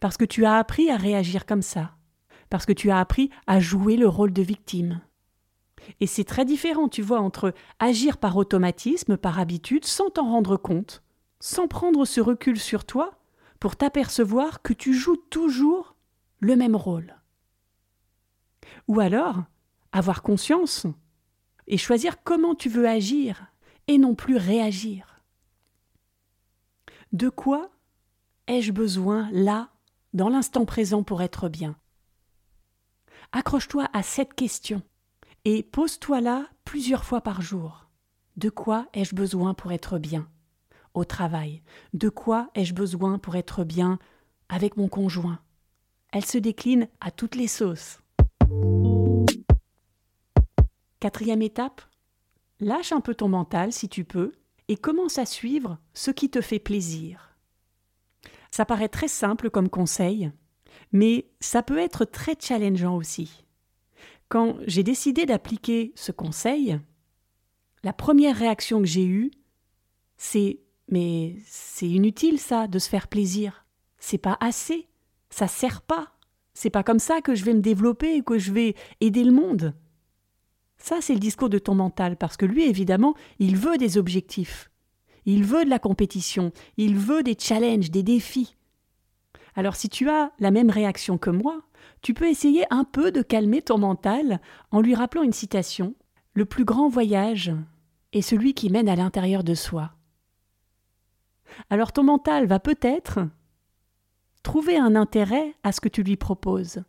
Parce 0.00 0.16
que 0.16 0.24
tu 0.24 0.44
as 0.44 0.56
appris 0.56 0.90
à 0.90 0.96
réagir 0.96 1.46
comme 1.46 1.62
ça 1.62 1.96
Parce 2.50 2.66
que 2.66 2.72
tu 2.72 2.90
as 2.90 2.98
appris 2.98 3.30
à 3.46 3.60
jouer 3.60 3.96
le 3.96 4.08
rôle 4.08 4.32
de 4.32 4.42
victime 4.42 5.00
Et 6.00 6.06
c'est 6.06 6.24
très 6.24 6.44
différent, 6.44 6.88
tu 6.88 7.02
vois, 7.02 7.20
entre 7.20 7.54
agir 7.78 8.18
par 8.18 8.36
automatisme, 8.36 9.16
par 9.16 9.38
habitude, 9.38 9.84
sans 9.84 10.10
t'en 10.10 10.30
rendre 10.30 10.56
compte, 10.56 11.02
sans 11.40 11.68
prendre 11.68 12.04
ce 12.04 12.20
recul 12.20 12.58
sur 12.58 12.84
toi, 12.84 13.18
pour 13.60 13.76
t'apercevoir 13.76 14.62
que 14.62 14.72
tu 14.72 14.94
joues 14.94 15.16
toujours 15.16 15.96
le 16.40 16.56
même 16.56 16.76
rôle. 16.76 17.16
Ou 18.88 19.00
alors, 19.00 19.44
avoir 19.92 20.22
conscience 20.22 20.86
et 21.66 21.78
choisir 21.78 22.22
comment 22.22 22.54
tu 22.54 22.68
veux 22.68 22.86
agir 22.86 23.46
et 23.86 23.98
non 23.98 24.14
plus 24.14 24.36
réagir. 24.36 25.22
De 27.12 27.28
quoi 27.28 27.70
ai-je 28.46 28.72
besoin 28.72 29.30
là, 29.32 29.70
dans 30.14 30.28
l'instant 30.28 30.64
présent, 30.64 31.02
pour 31.02 31.20
être 31.22 31.48
bien 31.48 31.76
Accroche-toi 33.32 33.88
à 33.92 34.02
cette 34.02 34.34
question 34.34 34.80
et 35.44 35.62
pose-toi 35.62 36.20
là 36.20 36.46
plusieurs 36.64 37.04
fois 37.04 37.20
par 37.20 37.42
jour. 37.42 37.88
De 38.36 38.48
quoi 38.48 38.86
ai-je 38.94 39.14
besoin 39.14 39.54
pour 39.54 39.72
être 39.72 39.98
bien? 39.98 40.28
Au 40.94 41.04
travail. 41.04 41.62
De 41.92 42.08
quoi 42.08 42.50
ai-je 42.54 42.74
besoin 42.74 43.18
pour 43.18 43.34
être 43.34 43.64
bien 43.64 43.98
avec 44.48 44.76
mon 44.76 44.88
conjoint? 44.88 45.40
Elle 46.12 46.24
se 46.24 46.38
décline 46.38 46.88
à 47.00 47.10
toutes 47.10 47.34
les 47.34 47.48
sauces. 47.48 47.98
Quatrième 51.00 51.42
étape, 51.42 51.82
lâche 52.60 52.92
un 52.92 53.00
peu 53.00 53.14
ton 53.14 53.28
mental 53.28 53.72
si 53.72 53.88
tu 53.88 54.04
peux 54.04 54.32
et 54.68 54.76
commence 54.76 55.18
à 55.18 55.26
suivre 55.26 55.78
ce 55.92 56.12
qui 56.12 56.30
te 56.30 56.40
fait 56.40 56.60
plaisir. 56.60 57.33
Ça 58.54 58.64
paraît 58.64 58.88
très 58.88 59.08
simple 59.08 59.50
comme 59.50 59.68
conseil, 59.68 60.30
mais 60.92 61.26
ça 61.40 61.64
peut 61.64 61.78
être 61.78 62.04
très 62.04 62.36
challengeant 62.38 62.94
aussi. 62.94 63.44
Quand 64.28 64.58
j'ai 64.68 64.84
décidé 64.84 65.26
d'appliquer 65.26 65.92
ce 65.96 66.12
conseil, 66.12 66.78
la 67.82 67.92
première 67.92 68.36
réaction 68.36 68.78
que 68.78 68.86
j'ai 68.86 69.06
eue, 69.06 69.32
c'est 70.16 70.60
mais 70.88 71.34
c'est 71.44 71.88
inutile 71.88 72.38
ça 72.38 72.68
de 72.68 72.78
se 72.78 72.88
faire 72.88 73.08
plaisir. 73.08 73.66
C'est 73.98 74.18
pas 74.18 74.36
assez. 74.38 74.86
Ça 75.30 75.48
sert 75.48 75.82
pas. 75.82 76.12
C'est 76.52 76.70
pas 76.70 76.84
comme 76.84 77.00
ça 77.00 77.22
que 77.22 77.34
je 77.34 77.44
vais 77.44 77.54
me 77.54 77.60
développer 77.60 78.14
et 78.14 78.22
que 78.22 78.38
je 78.38 78.52
vais 78.52 78.76
aider 79.00 79.24
le 79.24 79.32
monde. 79.32 79.74
Ça, 80.78 81.00
c'est 81.00 81.14
le 81.14 81.18
discours 81.18 81.48
de 81.48 81.58
ton 81.58 81.74
mental, 81.74 82.16
parce 82.16 82.36
que 82.36 82.46
lui, 82.46 82.62
évidemment, 82.68 83.16
il 83.40 83.56
veut 83.56 83.78
des 83.78 83.98
objectifs. 83.98 84.70
Il 85.26 85.44
veut 85.44 85.64
de 85.64 85.70
la 85.70 85.78
compétition, 85.78 86.52
il 86.76 86.96
veut 86.96 87.22
des 87.22 87.36
challenges, 87.38 87.90
des 87.90 88.02
défis. 88.02 88.56
Alors 89.56 89.76
si 89.76 89.88
tu 89.88 90.08
as 90.08 90.32
la 90.38 90.50
même 90.50 90.70
réaction 90.70 91.18
que 91.18 91.30
moi, 91.30 91.62
tu 92.02 92.14
peux 92.14 92.28
essayer 92.28 92.64
un 92.70 92.84
peu 92.84 93.12
de 93.12 93.22
calmer 93.22 93.62
ton 93.62 93.78
mental 93.78 94.40
en 94.70 94.80
lui 94.80 94.94
rappelant 94.94 95.22
une 95.22 95.32
citation 95.32 95.94
Le 96.34 96.44
plus 96.44 96.64
grand 96.64 96.88
voyage 96.88 97.52
est 98.12 98.22
celui 98.22 98.54
qui 98.54 98.70
mène 98.70 98.88
à 98.88 98.96
l'intérieur 98.96 99.44
de 99.44 99.54
soi. 99.54 99.92
Alors 101.70 101.92
ton 101.92 102.02
mental 102.02 102.46
va 102.46 102.58
peut-être 102.58 103.20
trouver 104.42 104.76
un 104.76 104.96
intérêt 104.96 105.54
à 105.62 105.72
ce 105.72 105.80
que 105.80 105.88
tu 105.88 106.02
lui 106.02 106.16
proposes 106.16 106.82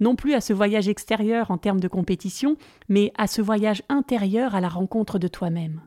non 0.00 0.16
plus 0.16 0.34
à 0.34 0.40
ce 0.40 0.52
voyage 0.52 0.88
extérieur 0.88 1.50
en 1.50 1.58
termes 1.58 1.80
de 1.80 1.88
compétition, 1.88 2.56
mais 2.88 3.12
à 3.16 3.26
ce 3.26 3.42
voyage 3.42 3.82
intérieur 3.88 4.54
à 4.54 4.60
la 4.60 4.68
rencontre 4.68 5.18
de 5.18 5.28
toi-même. 5.28 5.80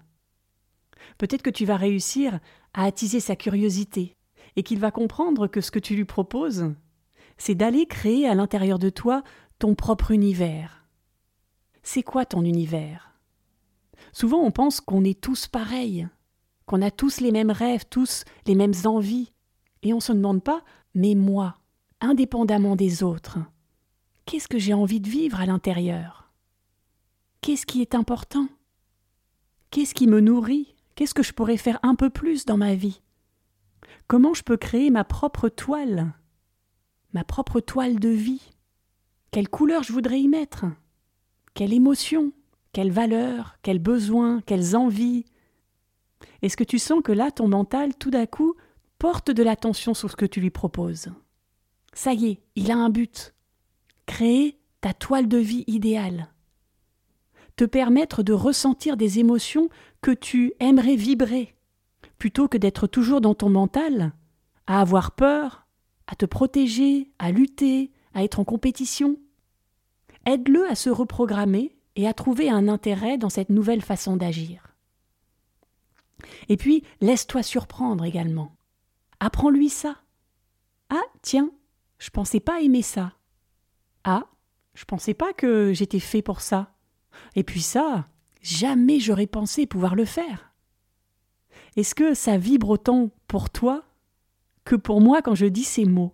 Peut-être 1.18 1.42
que 1.42 1.50
tu 1.50 1.66
vas 1.66 1.78
réussir 1.78 2.40
à 2.74 2.84
attiser 2.84 3.20
sa 3.20 3.36
curiosité, 3.36 4.16
et 4.56 4.64
qu'il 4.64 4.80
va 4.80 4.92
comprendre 4.92 5.48
que 5.48 5.62
ce 5.62 5.72
que 5.72 5.80
tu 5.80 5.96
lui 5.96 6.06
proposes, 6.06 6.74
c'est 7.38 7.56
d'aller 7.56 7.86
créer 7.86 8.28
à 8.28 8.36
l'intérieur 8.36 8.80
de 8.80 8.90
toi 8.90 9.24
ton 9.60 9.76
propre 9.76 10.12
univers. 10.12 10.86
C'est 11.84 12.04
quoi 12.04 12.26
ton 12.26 12.44
univers? 12.44 13.12
Souvent 14.12 14.40
on 14.40 14.52
pense 14.52 14.82
qu'on 14.82 15.04
est 15.04 15.20
tous 15.20 15.48
pareils, 15.48 16.08
qu'on 16.66 16.82
a 16.82 16.92
tous 16.92 17.20
les 17.20 17.32
mêmes 17.32 17.52
rêves, 17.52 17.86
tous 17.90 18.24
les 18.46 18.56
mêmes 18.56 18.74
envies, 18.86 19.32
et 19.84 19.94
on 19.94 19.98
ne 19.98 20.02
se 20.02 20.14
demande 20.14 20.44
pas, 20.44 20.64
mais 20.94 21.16
moi, 21.16 21.56
indépendamment 22.02 22.76
des 22.76 23.04
autres, 23.04 23.40
Qu'est-ce 24.26 24.48
que 24.48 24.58
j'ai 24.58 24.74
envie 24.74 25.00
de 25.00 25.10
vivre 25.10 25.40
à 25.40 25.46
l'intérieur? 25.46 26.32
Qu'est-ce 27.42 27.68
qui 27.68 27.82
est 27.82 27.94
important? 27.94 28.48
Qu'est-ce 29.70 29.94
qui 29.94 30.08
me 30.08 30.20
nourrit? 30.20 30.75
Qu'est-ce 30.96 31.14
que 31.14 31.24
je 31.24 31.34
pourrais 31.34 31.58
faire 31.58 31.80
un 31.84 31.96
peu 31.96 32.10
plus 32.10 32.46
dans 32.46 32.58
ma 32.58 32.74
vie? 32.74 33.02
Comment 34.08 34.34
je 34.34 34.44
peux 34.44 34.58
créer 34.58 34.90
ma 34.90 35.04
propre 35.04 35.50
toile? 35.50 36.14
Ma 37.14 37.24
propre 37.24 37.60
toile 37.60 38.00
de 38.00 38.10
vie? 38.10 38.54
Quelle 39.32 39.50
couleur 39.50 39.84
je 39.84 39.92
voudrais 39.92 40.22
y 40.22 40.30
mettre? 40.30 40.66
Quelle 41.54 41.74
émotion? 41.74 42.32
Quelle 42.72 42.92
valeur? 42.92 43.58
Quels 43.62 43.80
besoins? 43.80 44.42
Quelles 44.46 44.75
envies? 44.75 45.25
Est-ce 46.42 46.56
que 46.56 46.64
tu 46.64 46.80
sens 46.80 47.02
que 47.04 47.12
là, 47.12 47.30
ton 47.32 47.50
mental, 47.50 47.96
tout 47.96 48.12
d'un 48.12 48.25
coup, 48.25 48.56
porte 48.98 49.32
de 49.32 49.44
l'attention 49.44 49.94
sur 49.94 50.10
ce 50.10 50.16
que 50.16 50.25
tu 50.25 50.40
lui 50.40 50.50
proposes? 50.50 51.10
Ça 51.94 52.14
y 52.14 52.28
est, 52.28 52.42
il 52.56 52.72
a 52.72 52.78
un 52.78 52.90
but. 52.90 53.34
Créer 54.06 54.60
ta 54.82 54.94
toile 54.94 55.28
de 55.28 55.38
vie 55.38 55.64
idéale, 55.68 56.30
te 57.56 57.66
permettre 57.66 58.22
de 58.22 58.34
ressentir 58.34 58.98
des 58.98 59.20
émotions 59.20 59.70
tu 60.12 60.54
aimerais 60.60 60.96
vibrer, 60.96 61.56
plutôt 62.18 62.48
que 62.48 62.58
d'être 62.58 62.88
toujours 62.88 63.22
dans 63.22 63.36
ton 63.36 63.50
mental, 63.50 64.14
à 64.68 64.82
avoir 64.82 65.12
peur, 65.12 65.66
à 66.08 66.16
te 66.16 66.26
protéger, 66.26 67.12
à 67.20 67.32
lutter, 67.32 67.92
à 68.14 68.24
être 68.24 68.40
en 68.40 68.46
compétition. 68.46 69.18
Aide-le 70.26 70.70
à 70.70 70.76
se 70.76 70.90
reprogrammer 70.90 71.78
et 71.96 72.08
à 72.08 72.14
trouver 72.14 72.50
un 72.50 72.68
intérêt 72.68 73.18
dans 73.18 73.30
cette 73.30 73.50
nouvelle 73.50 73.82
façon 73.82 74.18
d'agir. 74.18 74.76
Et 76.50 76.58
puis, 76.58 76.84
laisse-toi 77.02 77.44
surprendre 77.44 78.04
également. 78.04 78.56
Apprends-lui 79.20 79.70
ça. 79.70 79.98
Ah, 80.90 81.04
tiens, 81.22 81.52
je 82.00 82.10
pensais 82.10 82.40
pas 82.40 82.62
aimer 82.62 82.82
ça. 82.82 83.14
Ah, 84.04 84.26
je 84.74 84.86
pensais 84.86 85.14
pas 85.14 85.34
que 85.34 85.74
j'étais 85.74 86.00
fait 86.00 86.22
pour 86.22 86.42
ça. 86.42 86.74
Et 87.36 87.44
puis 87.44 87.62
ça, 87.62 88.08
jamais 88.46 89.00
j'aurais 89.00 89.25
pensé 89.25 89.66
pouvoir 89.66 89.96
le 89.96 90.06
faire. 90.06 90.52
Est-ce 91.75 91.96
que 91.96 92.14
ça 92.14 92.38
vibre 92.38 92.70
autant 92.70 93.10
pour 93.28 93.50
toi 93.50 93.84
que 94.66 94.75
pour 94.75 95.02
moi 95.02 95.22
quand 95.24 95.36
je 95.36 95.48
dis 95.48 95.64
ces 95.64 95.86
mots? 95.86 96.14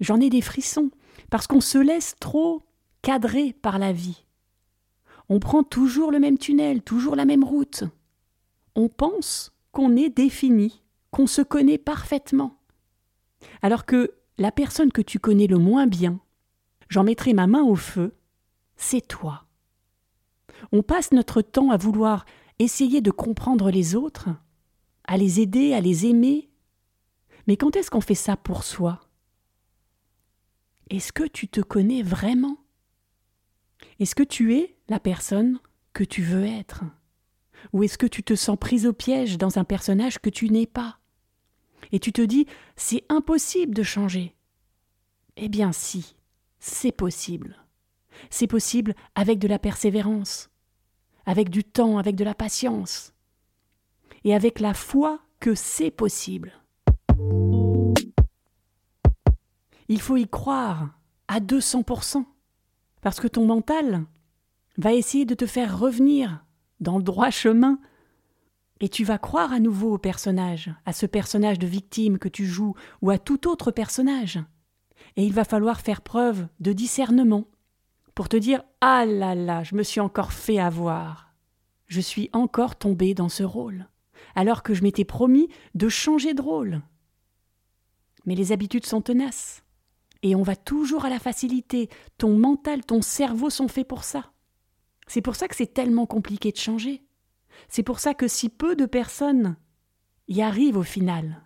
J'en 0.00 0.20
ai 0.20 0.28
des 0.28 0.40
frissons, 0.42 0.90
parce 1.30 1.46
qu'on 1.46 1.60
se 1.60 1.78
laisse 1.78 2.16
trop 2.20 2.62
cadrer 3.00 3.52
par 3.52 3.78
la 3.78 3.92
vie. 3.92 4.24
On 5.28 5.38
prend 5.38 5.62
toujours 5.62 6.10
le 6.10 6.18
même 6.18 6.36
tunnel, 6.36 6.82
toujours 6.82 7.16
la 7.16 7.24
même 7.24 7.44
route. 7.44 7.84
On 8.74 8.88
pense 8.88 9.52
qu'on 9.70 9.96
est 9.96 10.10
défini, 10.10 10.82
qu'on 11.12 11.26
se 11.26 11.42
connaît 11.42 11.78
parfaitement. 11.78 12.58
Alors 13.62 13.86
que 13.86 14.12
la 14.36 14.50
personne 14.50 14.92
que 14.92 15.00
tu 15.00 15.20
connais 15.20 15.46
le 15.46 15.58
moins 15.58 15.86
bien, 15.86 16.20
j'en 16.88 17.04
mettrai 17.04 17.32
ma 17.34 17.46
main 17.46 17.62
au 17.62 17.76
feu, 17.76 18.14
c'est 18.76 19.06
toi. 19.06 19.45
On 20.72 20.82
passe 20.82 21.12
notre 21.12 21.42
temps 21.42 21.70
à 21.70 21.76
vouloir 21.76 22.24
essayer 22.58 23.00
de 23.00 23.10
comprendre 23.10 23.70
les 23.70 23.94
autres, 23.94 24.28
à 25.04 25.16
les 25.16 25.40
aider, 25.40 25.74
à 25.74 25.80
les 25.80 26.06
aimer. 26.06 26.50
Mais 27.46 27.56
quand 27.56 27.76
est-ce 27.76 27.90
qu'on 27.90 28.00
fait 28.00 28.14
ça 28.14 28.36
pour 28.36 28.64
soi? 28.64 29.00
Est-ce 30.90 31.12
que 31.12 31.24
tu 31.24 31.48
te 31.48 31.60
connais 31.60 32.02
vraiment? 32.02 32.58
Est-ce 33.98 34.14
que 34.14 34.22
tu 34.22 34.54
es 34.54 34.76
la 34.88 35.00
personne 35.00 35.58
que 35.92 36.04
tu 36.04 36.22
veux 36.22 36.44
être? 36.44 36.84
Ou 37.72 37.82
est-ce 37.82 37.98
que 37.98 38.06
tu 38.06 38.22
te 38.22 38.34
sens 38.34 38.58
prise 38.58 38.86
au 38.86 38.92
piège 38.92 39.38
dans 39.38 39.58
un 39.58 39.64
personnage 39.64 40.18
que 40.18 40.30
tu 40.30 40.50
n'es 40.50 40.66
pas? 40.66 40.98
Et 41.92 41.98
tu 41.98 42.12
te 42.12 42.22
dis 42.22 42.46
c'est 42.76 43.04
impossible 43.08 43.74
de 43.74 43.82
changer. 43.82 44.34
Eh 45.36 45.48
bien 45.48 45.72
si, 45.72 46.16
c'est 46.58 46.92
possible. 46.92 47.56
C'est 48.30 48.46
possible 48.46 48.94
avec 49.14 49.38
de 49.38 49.48
la 49.48 49.58
persévérance, 49.58 50.50
avec 51.26 51.50
du 51.50 51.64
temps, 51.64 51.98
avec 51.98 52.16
de 52.16 52.24
la 52.24 52.34
patience, 52.34 53.12
et 54.24 54.34
avec 54.34 54.60
la 54.60 54.74
foi 54.74 55.20
que 55.40 55.54
c'est 55.54 55.90
possible. 55.90 56.52
Il 59.88 60.00
faut 60.00 60.16
y 60.16 60.28
croire 60.28 60.98
à 61.28 61.40
200%, 61.40 62.24
parce 63.02 63.20
que 63.20 63.28
ton 63.28 63.44
mental 63.44 64.04
va 64.78 64.92
essayer 64.92 65.24
de 65.24 65.34
te 65.34 65.46
faire 65.46 65.78
revenir 65.78 66.44
dans 66.80 66.98
le 66.98 67.04
droit 67.04 67.30
chemin, 67.30 67.78
et 68.80 68.88
tu 68.88 69.04
vas 69.04 69.18
croire 69.18 69.52
à 69.52 69.60
nouveau 69.60 69.94
au 69.94 69.98
personnage, 69.98 70.70
à 70.84 70.92
ce 70.92 71.06
personnage 71.06 71.58
de 71.58 71.66
victime 71.66 72.18
que 72.18 72.28
tu 72.28 72.46
joues, 72.46 72.74
ou 73.00 73.10
à 73.10 73.18
tout 73.18 73.48
autre 73.48 73.70
personnage. 73.70 74.38
Et 75.16 75.24
il 75.24 75.32
va 75.32 75.44
falloir 75.44 75.80
faire 75.80 76.02
preuve 76.02 76.46
de 76.60 76.72
discernement, 76.72 77.46
pour 78.16 78.28
te 78.30 78.36
dire 78.36 78.64
Ah 78.80 79.06
là 79.06 79.36
là, 79.36 79.62
je 79.62 79.76
me 79.76 79.84
suis 79.84 80.00
encore 80.00 80.32
fait 80.32 80.58
avoir. 80.58 81.34
Je 81.86 82.00
suis 82.00 82.30
encore 82.32 82.74
tombé 82.74 83.14
dans 83.14 83.28
ce 83.28 83.44
rôle, 83.44 83.86
alors 84.34 84.64
que 84.64 84.74
je 84.74 84.82
m'étais 84.82 85.04
promis 85.04 85.48
de 85.74 85.88
changer 85.88 86.34
de 86.34 86.42
rôle. 86.42 86.80
Mais 88.24 88.34
les 88.34 88.50
habitudes 88.50 88.86
sont 88.86 89.02
tenaces, 89.02 89.62
et 90.22 90.34
on 90.34 90.42
va 90.42 90.56
toujours 90.56 91.04
à 91.04 91.10
la 91.10 91.20
facilité. 91.20 91.90
Ton 92.16 92.36
mental, 92.36 92.84
ton 92.84 93.02
cerveau 93.02 93.50
sont 93.50 93.68
faits 93.68 93.86
pour 93.86 94.02
ça. 94.02 94.32
C'est 95.06 95.22
pour 95.22 95.36
ça 95.36 95.46
que 95.46 95.54
c'est 95.54 95.74
tellement 95.74 96.06
compliqué 96.06 96.50
de 96.50 96.56
changer. 96.56 97.04
C'est 97.68 97.84
pour 97.84 98.00
ça 98.00 98.14
que 98.14 98.26
si 98.26 98.48
peu 98.48 98.74
de 98.74 98.86
personnes 98.86 99.56
y 100.26 100.40
arrivent 100.40 100.78
au 100.78 100.82
final. 100.82 101.42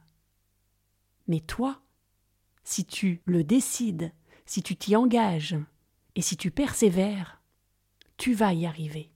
Mais 1.26 1.40
toi, 1.40 1.82
si 2.62 2.84
tu 2.84 3.22
le 3.26 3.42
décides, 3.42 4.12
si 4.46 4.62
tu 4.62 4.76
t'y 4.76 4.94
engages, 4.94 5.56
et 6.16 6.23
si 6.23 6.37
tu 6.37 6.51
persévères, 6.51 7.40
tu 8.16 8.35
vas 8.35 8.53
y 8.53 8.66
arriver. 8.66 9.11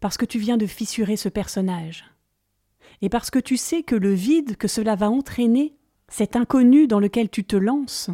Parce 0.00 0.16
que 0.16 0.26
tu 0.26 0.38
viens 0.38 0.56
de 0.56 0.66
fissurer 0.66 1.16
ce 1.16 1.28
personnage. 1.28 2.04
Et 3.02 3.08
parce 3.08 3.30
que 3.30 3.38
tu 3.38 3.56
sais 3.56 3.82
que 3.82 3.94
le 3.96 4.12
vide 4.12 4.56
que 4.56 4.68
cela 4.68 4.94
va 4.94 5.10
entraîner, 5.10 5.76
cet 6.08 6.36
inconnu 6.36 6.86
dans 6.86 7.00
lequel 7.00 7.28
tu 7.28 7.44
te 7.44 7.56
lances, 7.56 8.10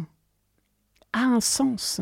a 1.13 1.23
un 1.23 1.41
sens. 1.41 2.01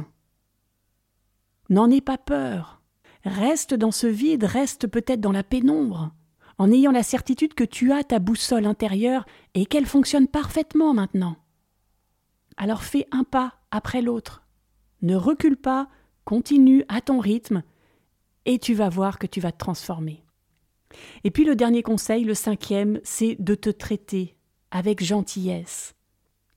N'en 1.69 1.89
aie 1.89 2.01
pas 2.01 2.17
peur. 2.17 2.81
Reste 3.25 3.73
dans 3.73 3.91
ce 3.91 4.07
vide, 4.07 4.43
reste 4.43 4.87
peut-être 4.87 5.19
dans 5.19 5.31
la 5.31 5.43
pénombre, 5.43 6.13
en 6.57 6.71
ayant 6.71 6.91
la 6.91 7.03
certitude 7.03 7.53
que 7.53 7.63
tu 7.63 7.91
as 7.91 8.03
ta 8.03 8.19
boussole 8.19 8.65
intérieure 8.65 9.25
et 9.55 9.65
qu'elle 9.65 9.85
fonctionne 9.85 10.27
parfaitement 10.27 10.93
maintenant. 10.93 11.35
Alors 12.55 12.83
fais 12.83 13.07
un 13.11 13.23
pas 13.23 13.55
après 13.71 14.01
l'autre. 14.01 14.43
Ne 15.01 15.15
recule 15.15 15.57
pas, 15.57 15.89
continue 16.25 16.83
à 16.87 17.01
ton 17.01 17.19
rythme, 17.19 17.63
et 18.45 18.59
tu 18.59 18.73
vas 18.73 18.89
voir 18.89 19.19
que 19.19 19.27
tu 19.27 19.39
vas 19.39 19.51
te 19.51 19.57
transformer. 19.57 20.23
Et 21.23 21.31
puis 21.31 21.45
le 21.45 21.55
dernier 21.55 21.83
conseil, 21.83 22.23
le 22.23 22.33
cinquième, 22.33 22.99
c'est 23.03 23.35
de 23.39 23.55
te 23.55 23.69
traiter 23.69 24.35
avec 24.71 25.03
gentillesse, 25.03 25.95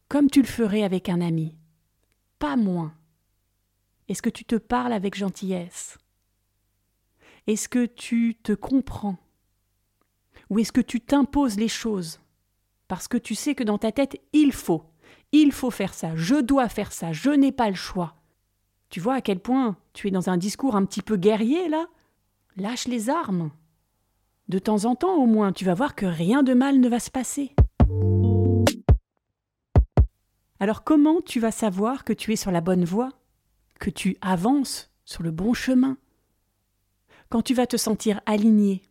comme 0.08 0.30
tu 0.30 0.40
le 0.40 0.48
ferais 0.48 0.82
avec 0.82 1.08
un 1.08 1.20
ami. 1.20 1.56
Pas 2.38 2.56
moins. 2.56 2.94
Est-ce 4.08 4.22
que 4.22 4.30
tu 4.30 4.44
te 4.44 4.56
parles 4.56 4.92
avec 4.92 5.14
gentillesse? 5.14 5.98
Est-ce 7.46 7.68
que 7.68 7.86
tu 7.86 8.36
te 8.42 8.52
comprends? 8.52 9.18
Ou 10.50 10.58
est-ce 10.58 10.72
que 10.72 10.80
tu 10.80 11.00
t'imposes 11.00 11.56
les 11.56 11.68
choses? 11.68 12.20
Parce 12.88 13.08
que 13.08 13.16
tu 13.16 13.34
sais 13.34 13.54
que 13.54 13.64
dans 13.64 13.78
ta 13.78 13.92
tête, 13.92 14.20
il 14.32 14.52
faut. 14.52 14.84
Il 15.32 15.52
faut 15.52 15.70
faire 15.70 15.94
ça, 15.94 16.14
je 16.14 16.36
dois 16.36 16.68
faire 16.68 16.92
ça, 16.92 17.12
je 17.12 17.30
n'ai 17.30 17.52
pas 17.52 17.70
le 17.70 17.74
choix. 17.74 18.21
Tu 18.92 19.00
vois 19.00 19.14
à 19.14 19.20
quel 19.22 19.40
point 19.40 19.78
tu 19.94 20.08
es 20.08 20.10
dans 20.10 20.28
un 20.28 20.36
discours 20.36 20.76
un 20.76 20.84
petit 20.84 21.00
peu 21.00 21.16
guerrier, 21.16 21.66
là? 21.70 21.86
Lâche 22.56 22.86
les 22.86 23.08
armes. 23.08 23.50
De 24.48 24.58
temps 24.58 24.84
en 24.84 24.94
temps, 24.94 25.14
au 25.14 25.24
moins, 25.24 25.50
tu 25.50 25.64
vas 25.64 25.72
voir 25.72 25.94
que 25.94 26.04
rien 26.04 26.42
de 26.42 26.52
mal 26.52 26.78
ne 26.78 26.90
va 26.90 27.00
se 27.00 27.10
passer. 27.10 27.54
Alors 30.60 30.84
comment 30.84 31.22
tu 31.22 31.40
vas 31.40 31.52
savoir 31.52 32.04
que 32.04 32.12
tu 32.12 32.34
es 32.34 32.36
sur 32.36 32.50
la 32.50 32.60
bonne 32.60 32.84
voie, 32.84 33.08
que 33.80 33.88
tu 33.88 34.18
avances 34.20 34.90
sur 35.06 35.22
le 35.22 35.30
bon 35.30 35.54
chemin? 35.54 35.96
Quand 37.30 37.40
tu 37.40 37.54
vas 37.54 37.66
te 37.66 37.78
sentir 37.78 38.20
aligné, 38.26 38.82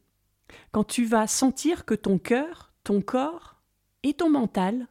quand 0.71 0.83
tu 0.83 1.05
vas 1.05 1.27
sentir 1.27 1.85
que 1.85 1.93
ton 1.93 2.17
cœur, 2.17 2.73
ton 2.83 3.01
corps 3.01 3.61
et 4.01 4.15
ton 4.15 4.31
mental 4.31 4.87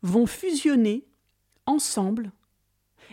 vont 0.00 0.24
fusionner 0.24 1.06
ensemble 1.66 2.32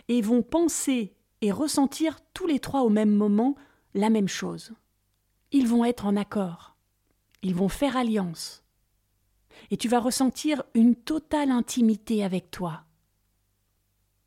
et 0.08 0.22
vont 0.22 0.40
penser 0.40 1.14
et 1.40 1.52
ressentir 1.52 2.18
tous 2.34 2.46
les 2.46 2.60
trois 2.60 2.82
au 2.82 2.88
même 2.88 3.14
moment 3.14 3.54
la 3.94 4.10
même 4.10 4.28
chose. 4.28 4.72
Ils 5.52 5.66
vont 5.66 5.84
être 5.84 6.06
en 6.06 6.16
accord. 6.16 6.76
Ils 7.42 7.54
vont 7.54 7.68
faire 7.68 7.96
alliance. 7.96 8.64
Et 9.70 9.76
tu 9.76 9.88
vas 9.88 10.00
ressentir 10.00 10.62
une 10.74 10.94
totale 10.94 11.50
intimité 11.50 12.24
avec 12.24 12.50
toi. 12.50 12.84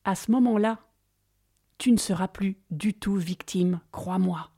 À 0.03 0.15
ce 0.15 0.31
moment-là, 0.31 0.79
tu 1.77 1.91
ne 1.91 1.97
seras 1.97 2.27
plus 2.27 2.57
du 2.69 2.93
tout 2.93 3.15
victime, 3.15 3.79
crois-moi. 3.91 4.51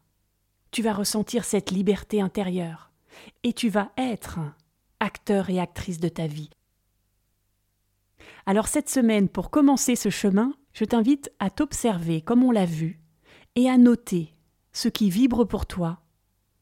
Tu 0.71 0.81
vas 0.81 0.93
ressentir 0.93 1.45
cette 1.45 1.71
liberté 1.71 2.21
intérieure 2.21 2.91
et 3.43 3.53
tu 3.53 3.69
vas 3.69 3.91
être 3.97 4.39
acteur 4.99 5.49
et 5.49 5.59
actrice 5.59 5.99
de 5.99 6.09
ta 6.09 6.27
vie. 6.27 6.49
Alors 8.45 8.67
cette 8.67 8.89
semaine, 8.89 9.29
pour 9.29 9.51
commencer 9.51 9.95
ce 9.95 10.09
chemin, 10.09 10.53
je 10.73 10.85
t'invite 10.85 11.31
à 11.39 11.49
t'observer 11.49 12.21
comme 12.21 12.43
on 12.43 12.51
l'a 12.51 12.65
vu 12.65 12.99
et 13.55 13.69
à 13.69 13.77
noter 13.77 14.33
ce 14.71 14.87
qui 14.89 15.09
vibre 15.09 15.45
pour 15.45 15.65
toi 15.65 15.99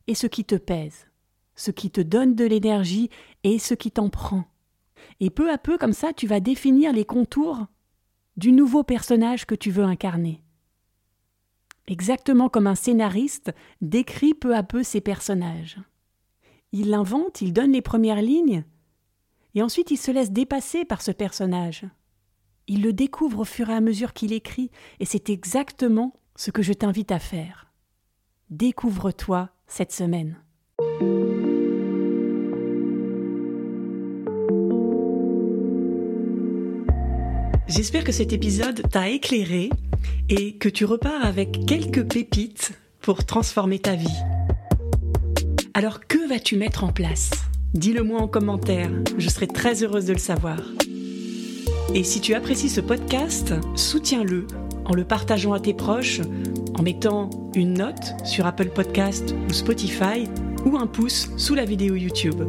et 0.08 0.15
ce 0.15 0.28
qui 0.28 0.45
te 0.45 0.56
pèse, 0.56 1.08
ce 1.56 1.71
qui 1.71 1.89
te 1.89 2.02
donne 2.02 2.36
de 2.36 2.45
l'énergie 2.45 3.10
et 3.43 3.60
ce 3.60 3.74
qui 3.74 3.91
t'en 3.91 4.10
prend. 4.10 4.45
Et 5.19 5.30
peu 5.30 5.50
à 5.50 5.58
peu, 5.58 5.78
comme 5.78 5.93
ça, 5.93 6.13
tu 6.13 6.28
vas 6.28 6.39
définir 6.39 6.93
les 6.93 7.06
contours 7.06 7.65
du 8.38 8.52
nouveau 8.52 8.84
personnage 8.84 9.45
que 9.45 9.56
tu 9.56 9.71
veux 9.71 9.84
incarner. 9.84 10.41
Exactement 11.88 12.50
comme 12.50 12.67
un 12.67 12.76
scénariste 12.76 13.52
décrit 13.82 14.34
peu 14.34 14.56
à 14.56 14.63
peu 14.63 14.84
ses 14.84 15.02
personnages. 15.02 15.78
Il 16.71 16.89
l'invente, 16.89 17.41
il 17.41 17.54
donne 17.54 17.74
les 17.74 17.82
premières 17.82 18.21
lignes, 18.21 18.63
et 19.56 19.62
ensuite 19.62 19.91
il 19.91 19.97
se 19.97 20.12
laisse 20.12 20.32
dépasser 20.32 20.86
par 20.86 21.02
ce 21.02 21.12
personnage. 21.12 21.86
Il 22.67 22.84
le 22.84 22.93
découvre 22.93 23.39
au 23.39 23.45
fur 23.45 23.69
et 23.69 23.74
à 23.74 23.82
mesure 23.82 24.13
qu'il 24.13 24.34
écrit, 24.34 24.71
et 25.00 25.06
c'est 25.06 25.30
exactement 25.30 26.13
ce 26.36 26.52
que 26.52 26.62
je 26.62 26.74
t'invite 26.74 27.12
à 27.12 27.19
faire. 27.19 27.71
Découvre-toi 28.50 29.50
cette 29.67 29.91
semaine. 29.91 30.38
J'espère 37.67 38.04
que 38.04 38.12
cet 38.12 38.34
épisode 38.34 38.82
t'a 38.89 39.10
éclairé 39.10 39.69
et 40.30 40.58
que 40.58 40.67
tu 40.67 40.84
repars 40.84 41.26
avec 41.26 41.65
quelques 41.65 42.04
pépites 42.04 42.74
pour 43.00 43.26
transformer 43.26 43.80
ta 43.80 43.95
vie. 43.95 44.19
Alors 45.74 46.02
que 46.06 46.28
vas-tu 46.28 46.58
mettre 46.58 46.84
en 46.84 46.91
place? 46.91 47.32
Dis-le 47.74 48.04
moi 48.04 48.19
en 48.19 48.28
commentaire, 48.28 48.91
je 49.17 49.30
serai 49.30 49.47
très 49.47 49.84
heureuse 49.84 50.06
de 50.06 50.13
le 50.13 50.19
savoir. 50.19 50.60
Et 51.93 52.04
si 52.04 52.21
tu 52.21 52.34
apprécies 52.36 52.69
ce 52.69 52.80
podcast, 52.80 53.54
soutiens-le 53.75 54.47
en 54.86 54.93
le 54.93 55.04
partageant 55.04 55.54
à 55.54 55.60
tes 55.60 55.73
proches, 55.73 56.21
en 56.77 56.84
mettant 56.84 57.30
une 57.54 57.73
note 57.73 58.13
sur 58.23 58.45
Apple 58.45 58.69
Podcast 58.69 59.36
ou 59.49 59.54
Spotify 59.54 60.23
ou 60.65 60.77
un 60.77 60.88
pouce 60.88 61.30
sous 61.38 61.54
la 61.54 61.65
vidéo 61.65 61.95
YouTube. 61.95 62.41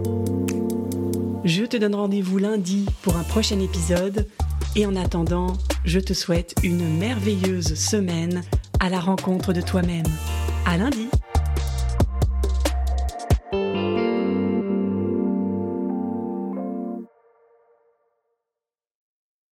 Je 1.45 1.65
te 1.65 1.77
donne 1.77 1.97
rendez-vous 1.97 2.39
lundi 2.39 2.87
pour 3.03 3.17
un 3.17 3.25
prochain 3.25 3.59
épisode 3.59 4.29
et 4.77 4.87
en 4.87 4.95
attendant, 4.95 5.55
je 5.85 5.99
te 5.99 6.13
souhaite 6.13 6.55
une 6.63 6.89
merveilleuse 6.99 7.75
semaine 7.75 8.43
à 8.79 8.91
la 8.91 9.01
rencontre 9.01 9.53
de 9.53 9.61
toi-même. 9.61 10.07
À 10.67 10.77
lundi! 10.77 11.09